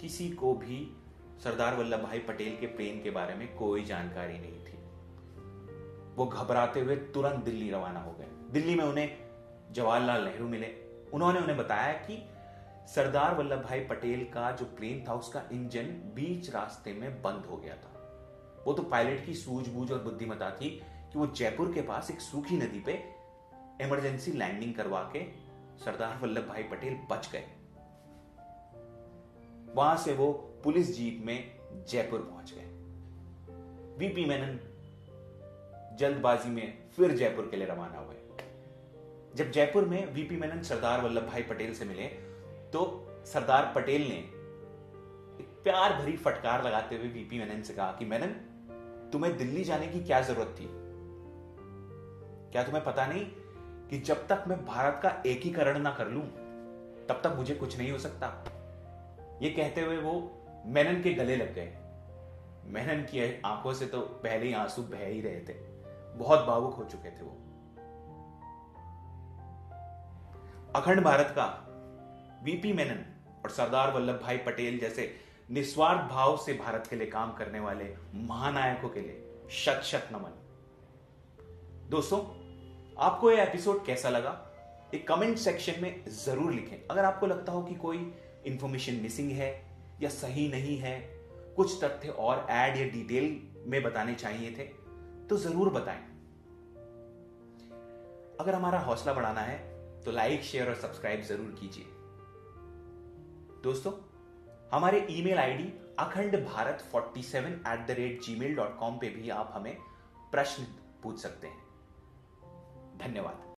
किसी 0.00 0.30
को 0.30 0.54
भी 0.54 0.96
सरदार 1.44 1.76
वल्लभ 1.76 2.00
भाई 2.00 2.18
पटेल 2.18 2.56
के 2.56 2.66
प्लेन 2.66 3.02
के 3.02 3.10
बारे 3.10 3.34
में 3.34 3.56
कोई 3.56 3.84
जानकारी 3.84 4.38
नहीं 4.38 4.52
थी। 4.52 4.78
वो 6.16 6.26
घबराते 6.26 6.80
हुए 6.80 6.96
तुरंत 6.96 7.44
दिल्ली 7.44 7.70
रवाना 7.70 8.00
हो 8.00 8.12
गए। 8.12 8.26
दिल्ली 8.50 8.74
में 8.74 8.84
उन्हें 8.84 9.18
जवाहरलाल 9.72 10.24
नेहरू 10.24 10.48
मिले। 10.48 10.74
उन्होंने 11.14 11.40
उन्हें 11.40 11.58
बताया 11.58 11.92
कि 11.92 12.28
सरदार 12.86 13.34
वल्लभ 13.34 13.62
भाई 13.62 13.80
पटेल 13.80 14.24
का 14.24 14.50
जो 14.52 14.64
प्लेन 14.64 15.04
था, 15.08 15.14
उसका 15.14 15.42
इंजन 15.52 15.86
बीच 16.14 16.50
रास्ते 16.50 16.92
में 16.92 17.22
बंद 17.22 17.44
हो 17.44 17.56
गया 17.56 17.74
था। 17.74 17.90
वो 18.66 18.72
तो 18.72 18.82
पायलट 18.82 19.24
की 19.26 19.34
सूझबूझ 19.34 19.92
और 19.92 20.02
बुद्धिमता 20.02 20.50
थी 20.50 20.68
कि 21.12 21.18
वो 21.18 21.26
जयपुर 21.26 21.72
के 21.72 21.82
पास 21.82 22.10
एक 22.10 22.20
सूखी 22.20 22.56
नदी 22.56 22.80
पे 22.80 22.92
इमरजेंसी 23.84 24.32
लैंडिंग 24.32 24.74
करवा 24.74 25.00
के 25.16 25.24
सरदार 25.84 26.18
वल्लभ 26.22 26.48
भाई 26.48 26.62
पटेल 26.62 26.98
बच 27.10 27.30
गए। 27.32 27.44
वहाँ 29.74 29.96
से 29.96 30.12
वो 30.12 30.32
पुलिस 30.64 30.96
जीप 30.96 31.22
में 31.26 31.58
जयपुर 31.88 32.20
पहुँच 32.20 32.52
गए। 32.54 32.66
वीपी 33.98 34.24
मेनन 34.24 34.58
जल्दबाजी 35.98 36.50
में 36.50 36.90
फिर 36.90 37.16
जयपुर 37.16 37.48
के 37.50 37.56
लिए 37.56 37.66
रवाना 37.66 37.98
हुए। 37.98 38.16
जब 39.36 39.50
जयपुर 39.50 39.84
में 39.84 40.12
वीपी 40.12 40.36
मेनन 40.36 40.62
सरदार 40.62 41.00
वल्लभ 41.00 41.26
भाई 41.26 41.42
पटेल 41.42 41.74
से 41.74 41.84
मिले 41.84 42.23
तो 42.74 43.06
सरदार 43.26 43.72
पटेल 43.74 44.02
ने 44.02 44.16
एक 45.40 45.60
प्यार 45.64 45.92
भरी 45.92 46.16
फटकार 46.16 46.64
लगाते 46.64 46.96
हुए 46.96 47.08
वीपी 47.08 47.38
मेनन 47.38 47.62
से 47.62 47.74
कहा 47.74 47.92
कि 47.92 48.04
मेनन 48.04 48.26
तुम्हें 49.12 49.36
दिल्ली 49.36 49.64
जाने 49.64 49.86
की 49.86 50.04
क्या 50.04 50.20
ज़रूरत 50.20 50.56
थी? 50.60 50.68
क्या 52.52 52.62
तुम्हें 52.62 52.84
पता 52.84 53.06
नहीं 53.06 53.26
कि 53.88 53.98
जब 53.98 54.26
तक 54.26 54.44
मैं 54.48 54.66
भारत 54.66 55.00
का 55.02 55.22
एकीकरण 55.26 55.78
ना 55.78 55.90
कर 55.90 56.08
लूँ, 56.08 56.22
तब 57.06 57.20
तक 57.24 57.34
मुझे 57.36 57.54
कुछ 57.54 57.78
नहीं 57.78 57.92
हो 57.92 57.98
सकता? 57.98 58.44
ये 59.42 59.50
कहते 59.50 59.80
हुए 59.80 59.96
वो 59.96 60.44
मेनन 60.66 61.02
के 61.02 61.14
गले 61.14 61.36
लग 61.36 61.54
गए। 61.54 61.66
मेनन 62.64 63.02
की 63.02 63.42
आँखों 63.44 63.74
से 63.74 63.86
तो 63.86 64.00
पहले 64.00 64.46
ही 64.46 64.52
आँसू 64.52 64.82
बह 64.82 65.06
ही 65.06 65.20
रहे 65.20 65.40
थे। 65.40 65.52
बहुत 66.18 66.46
भावुक 66.46 66.74
हो 66.74 66.84
चुके 66.84 67.10
थे 67.10 67.22
वो। 67.22 67.38
अखंड 70.76 71.00
भारत 71.00 71.26
का 71.30 71.63
वीपी 72.44 72.72
मेनन 72.72 72.98
और 73.44 73.50
सरदार 73.50 73.92
वल्लभ 73.92 74.18
भाई 74.22 74.36
पटेल 74.38 74.78
जैसे 74.78 75.14
निस्वार्थ 75.50 76.00
भाव 76.10 76.36
से 76.36 76.52
भारत 76.54 76.86
के 76.90 76.96
लिए 76.96 77.06
काम 77.06 77.32
करने 77.32 77.60
वाले 77.60 77.84
महानायकों 78.24 78.88
के 78.88 79.00
लिए 79.00 79.48
शत 79.54 79.80
शत 79.84 80.08
नमन। 80.12 80.40
दोस्तों, 81.90 82.18
आपको 82.98 83.30
यह 83.30 83.42
एपिसोड 83.42 83.84
कैसा 83.86 84.08
लगा? 84.08 84.30
एक 84.94 85.06
कमेंट 85.08 85.38
सेक्शन 85.38 85.80
में 85.82 86.04
ज़रूर 86.16 86.52
लिखें। 86.52 86.86
अगर 86.90 87.04
आपको 87.04 87.26
लगता 87.26 87.52
हो 87.52 87.62
कि 87.62 87.74
कोई 87.76 87.98
इंफॉर्मेशन 88.46 89.00
मिसिंग 89.02 89.30
है 89.32 89.50
या 90.02 90.08
सही 90.10 90.48
नहीं 90.48 90.76
है, 90.78 90.98
कुछ 91.56 91.82
तथ्य 91.84 92.08
और 92.10 92.46
ऐड 92.50 92.76
या 92.76 92.84
डिटेल 92.90 93.40
में 93.66 93.82
बताने 93.82 94.14
चाहिए 94.16 94.50
थे 94.50 94.64
तो 95.28 95.36
ज़रूर 95.38 95.70
बताएँ। 95.72 96.04
अगर 98.40 98.54
हमारा 98.54 98.78
हौसला 98.80 99.12
बढ़ाना 99.12 99.40
है 99.42 99.58
तो 100.02 100.12
लाइक 100.12 100.42
शेयर 100.44 100.68
और 100.68 100.74
सब्सक्राइब 100.76 101.22
ज़रूर 101.24 101.56
कीजिए। 101.60 101.92
दोस्तों, 103.64 103.92
हमारे 104.72 105.06
email 105.10 105.38
ID 105.38 105.64
Akhand 105.98 106.46
Bharat 106.46 106.84
47 106.94 107.22
seven 107.22 107.52
at 107.52 107.86
the 107.86 107.90
rate 107.90 108.22
Gmail 108.38 108.56
dot 108.56 108.78
com 108.78 108.96
पर 108.96 109.14
भी 109.14 109.30
आप 109.30 109.52
हमें 109.54 109.76
प्रश्न 110.32 110.64
पूछ 111.02 111.18
सकते 111.18 111.46
हैं। 111.46 111.62
धन्यवाद। 112.98 113.44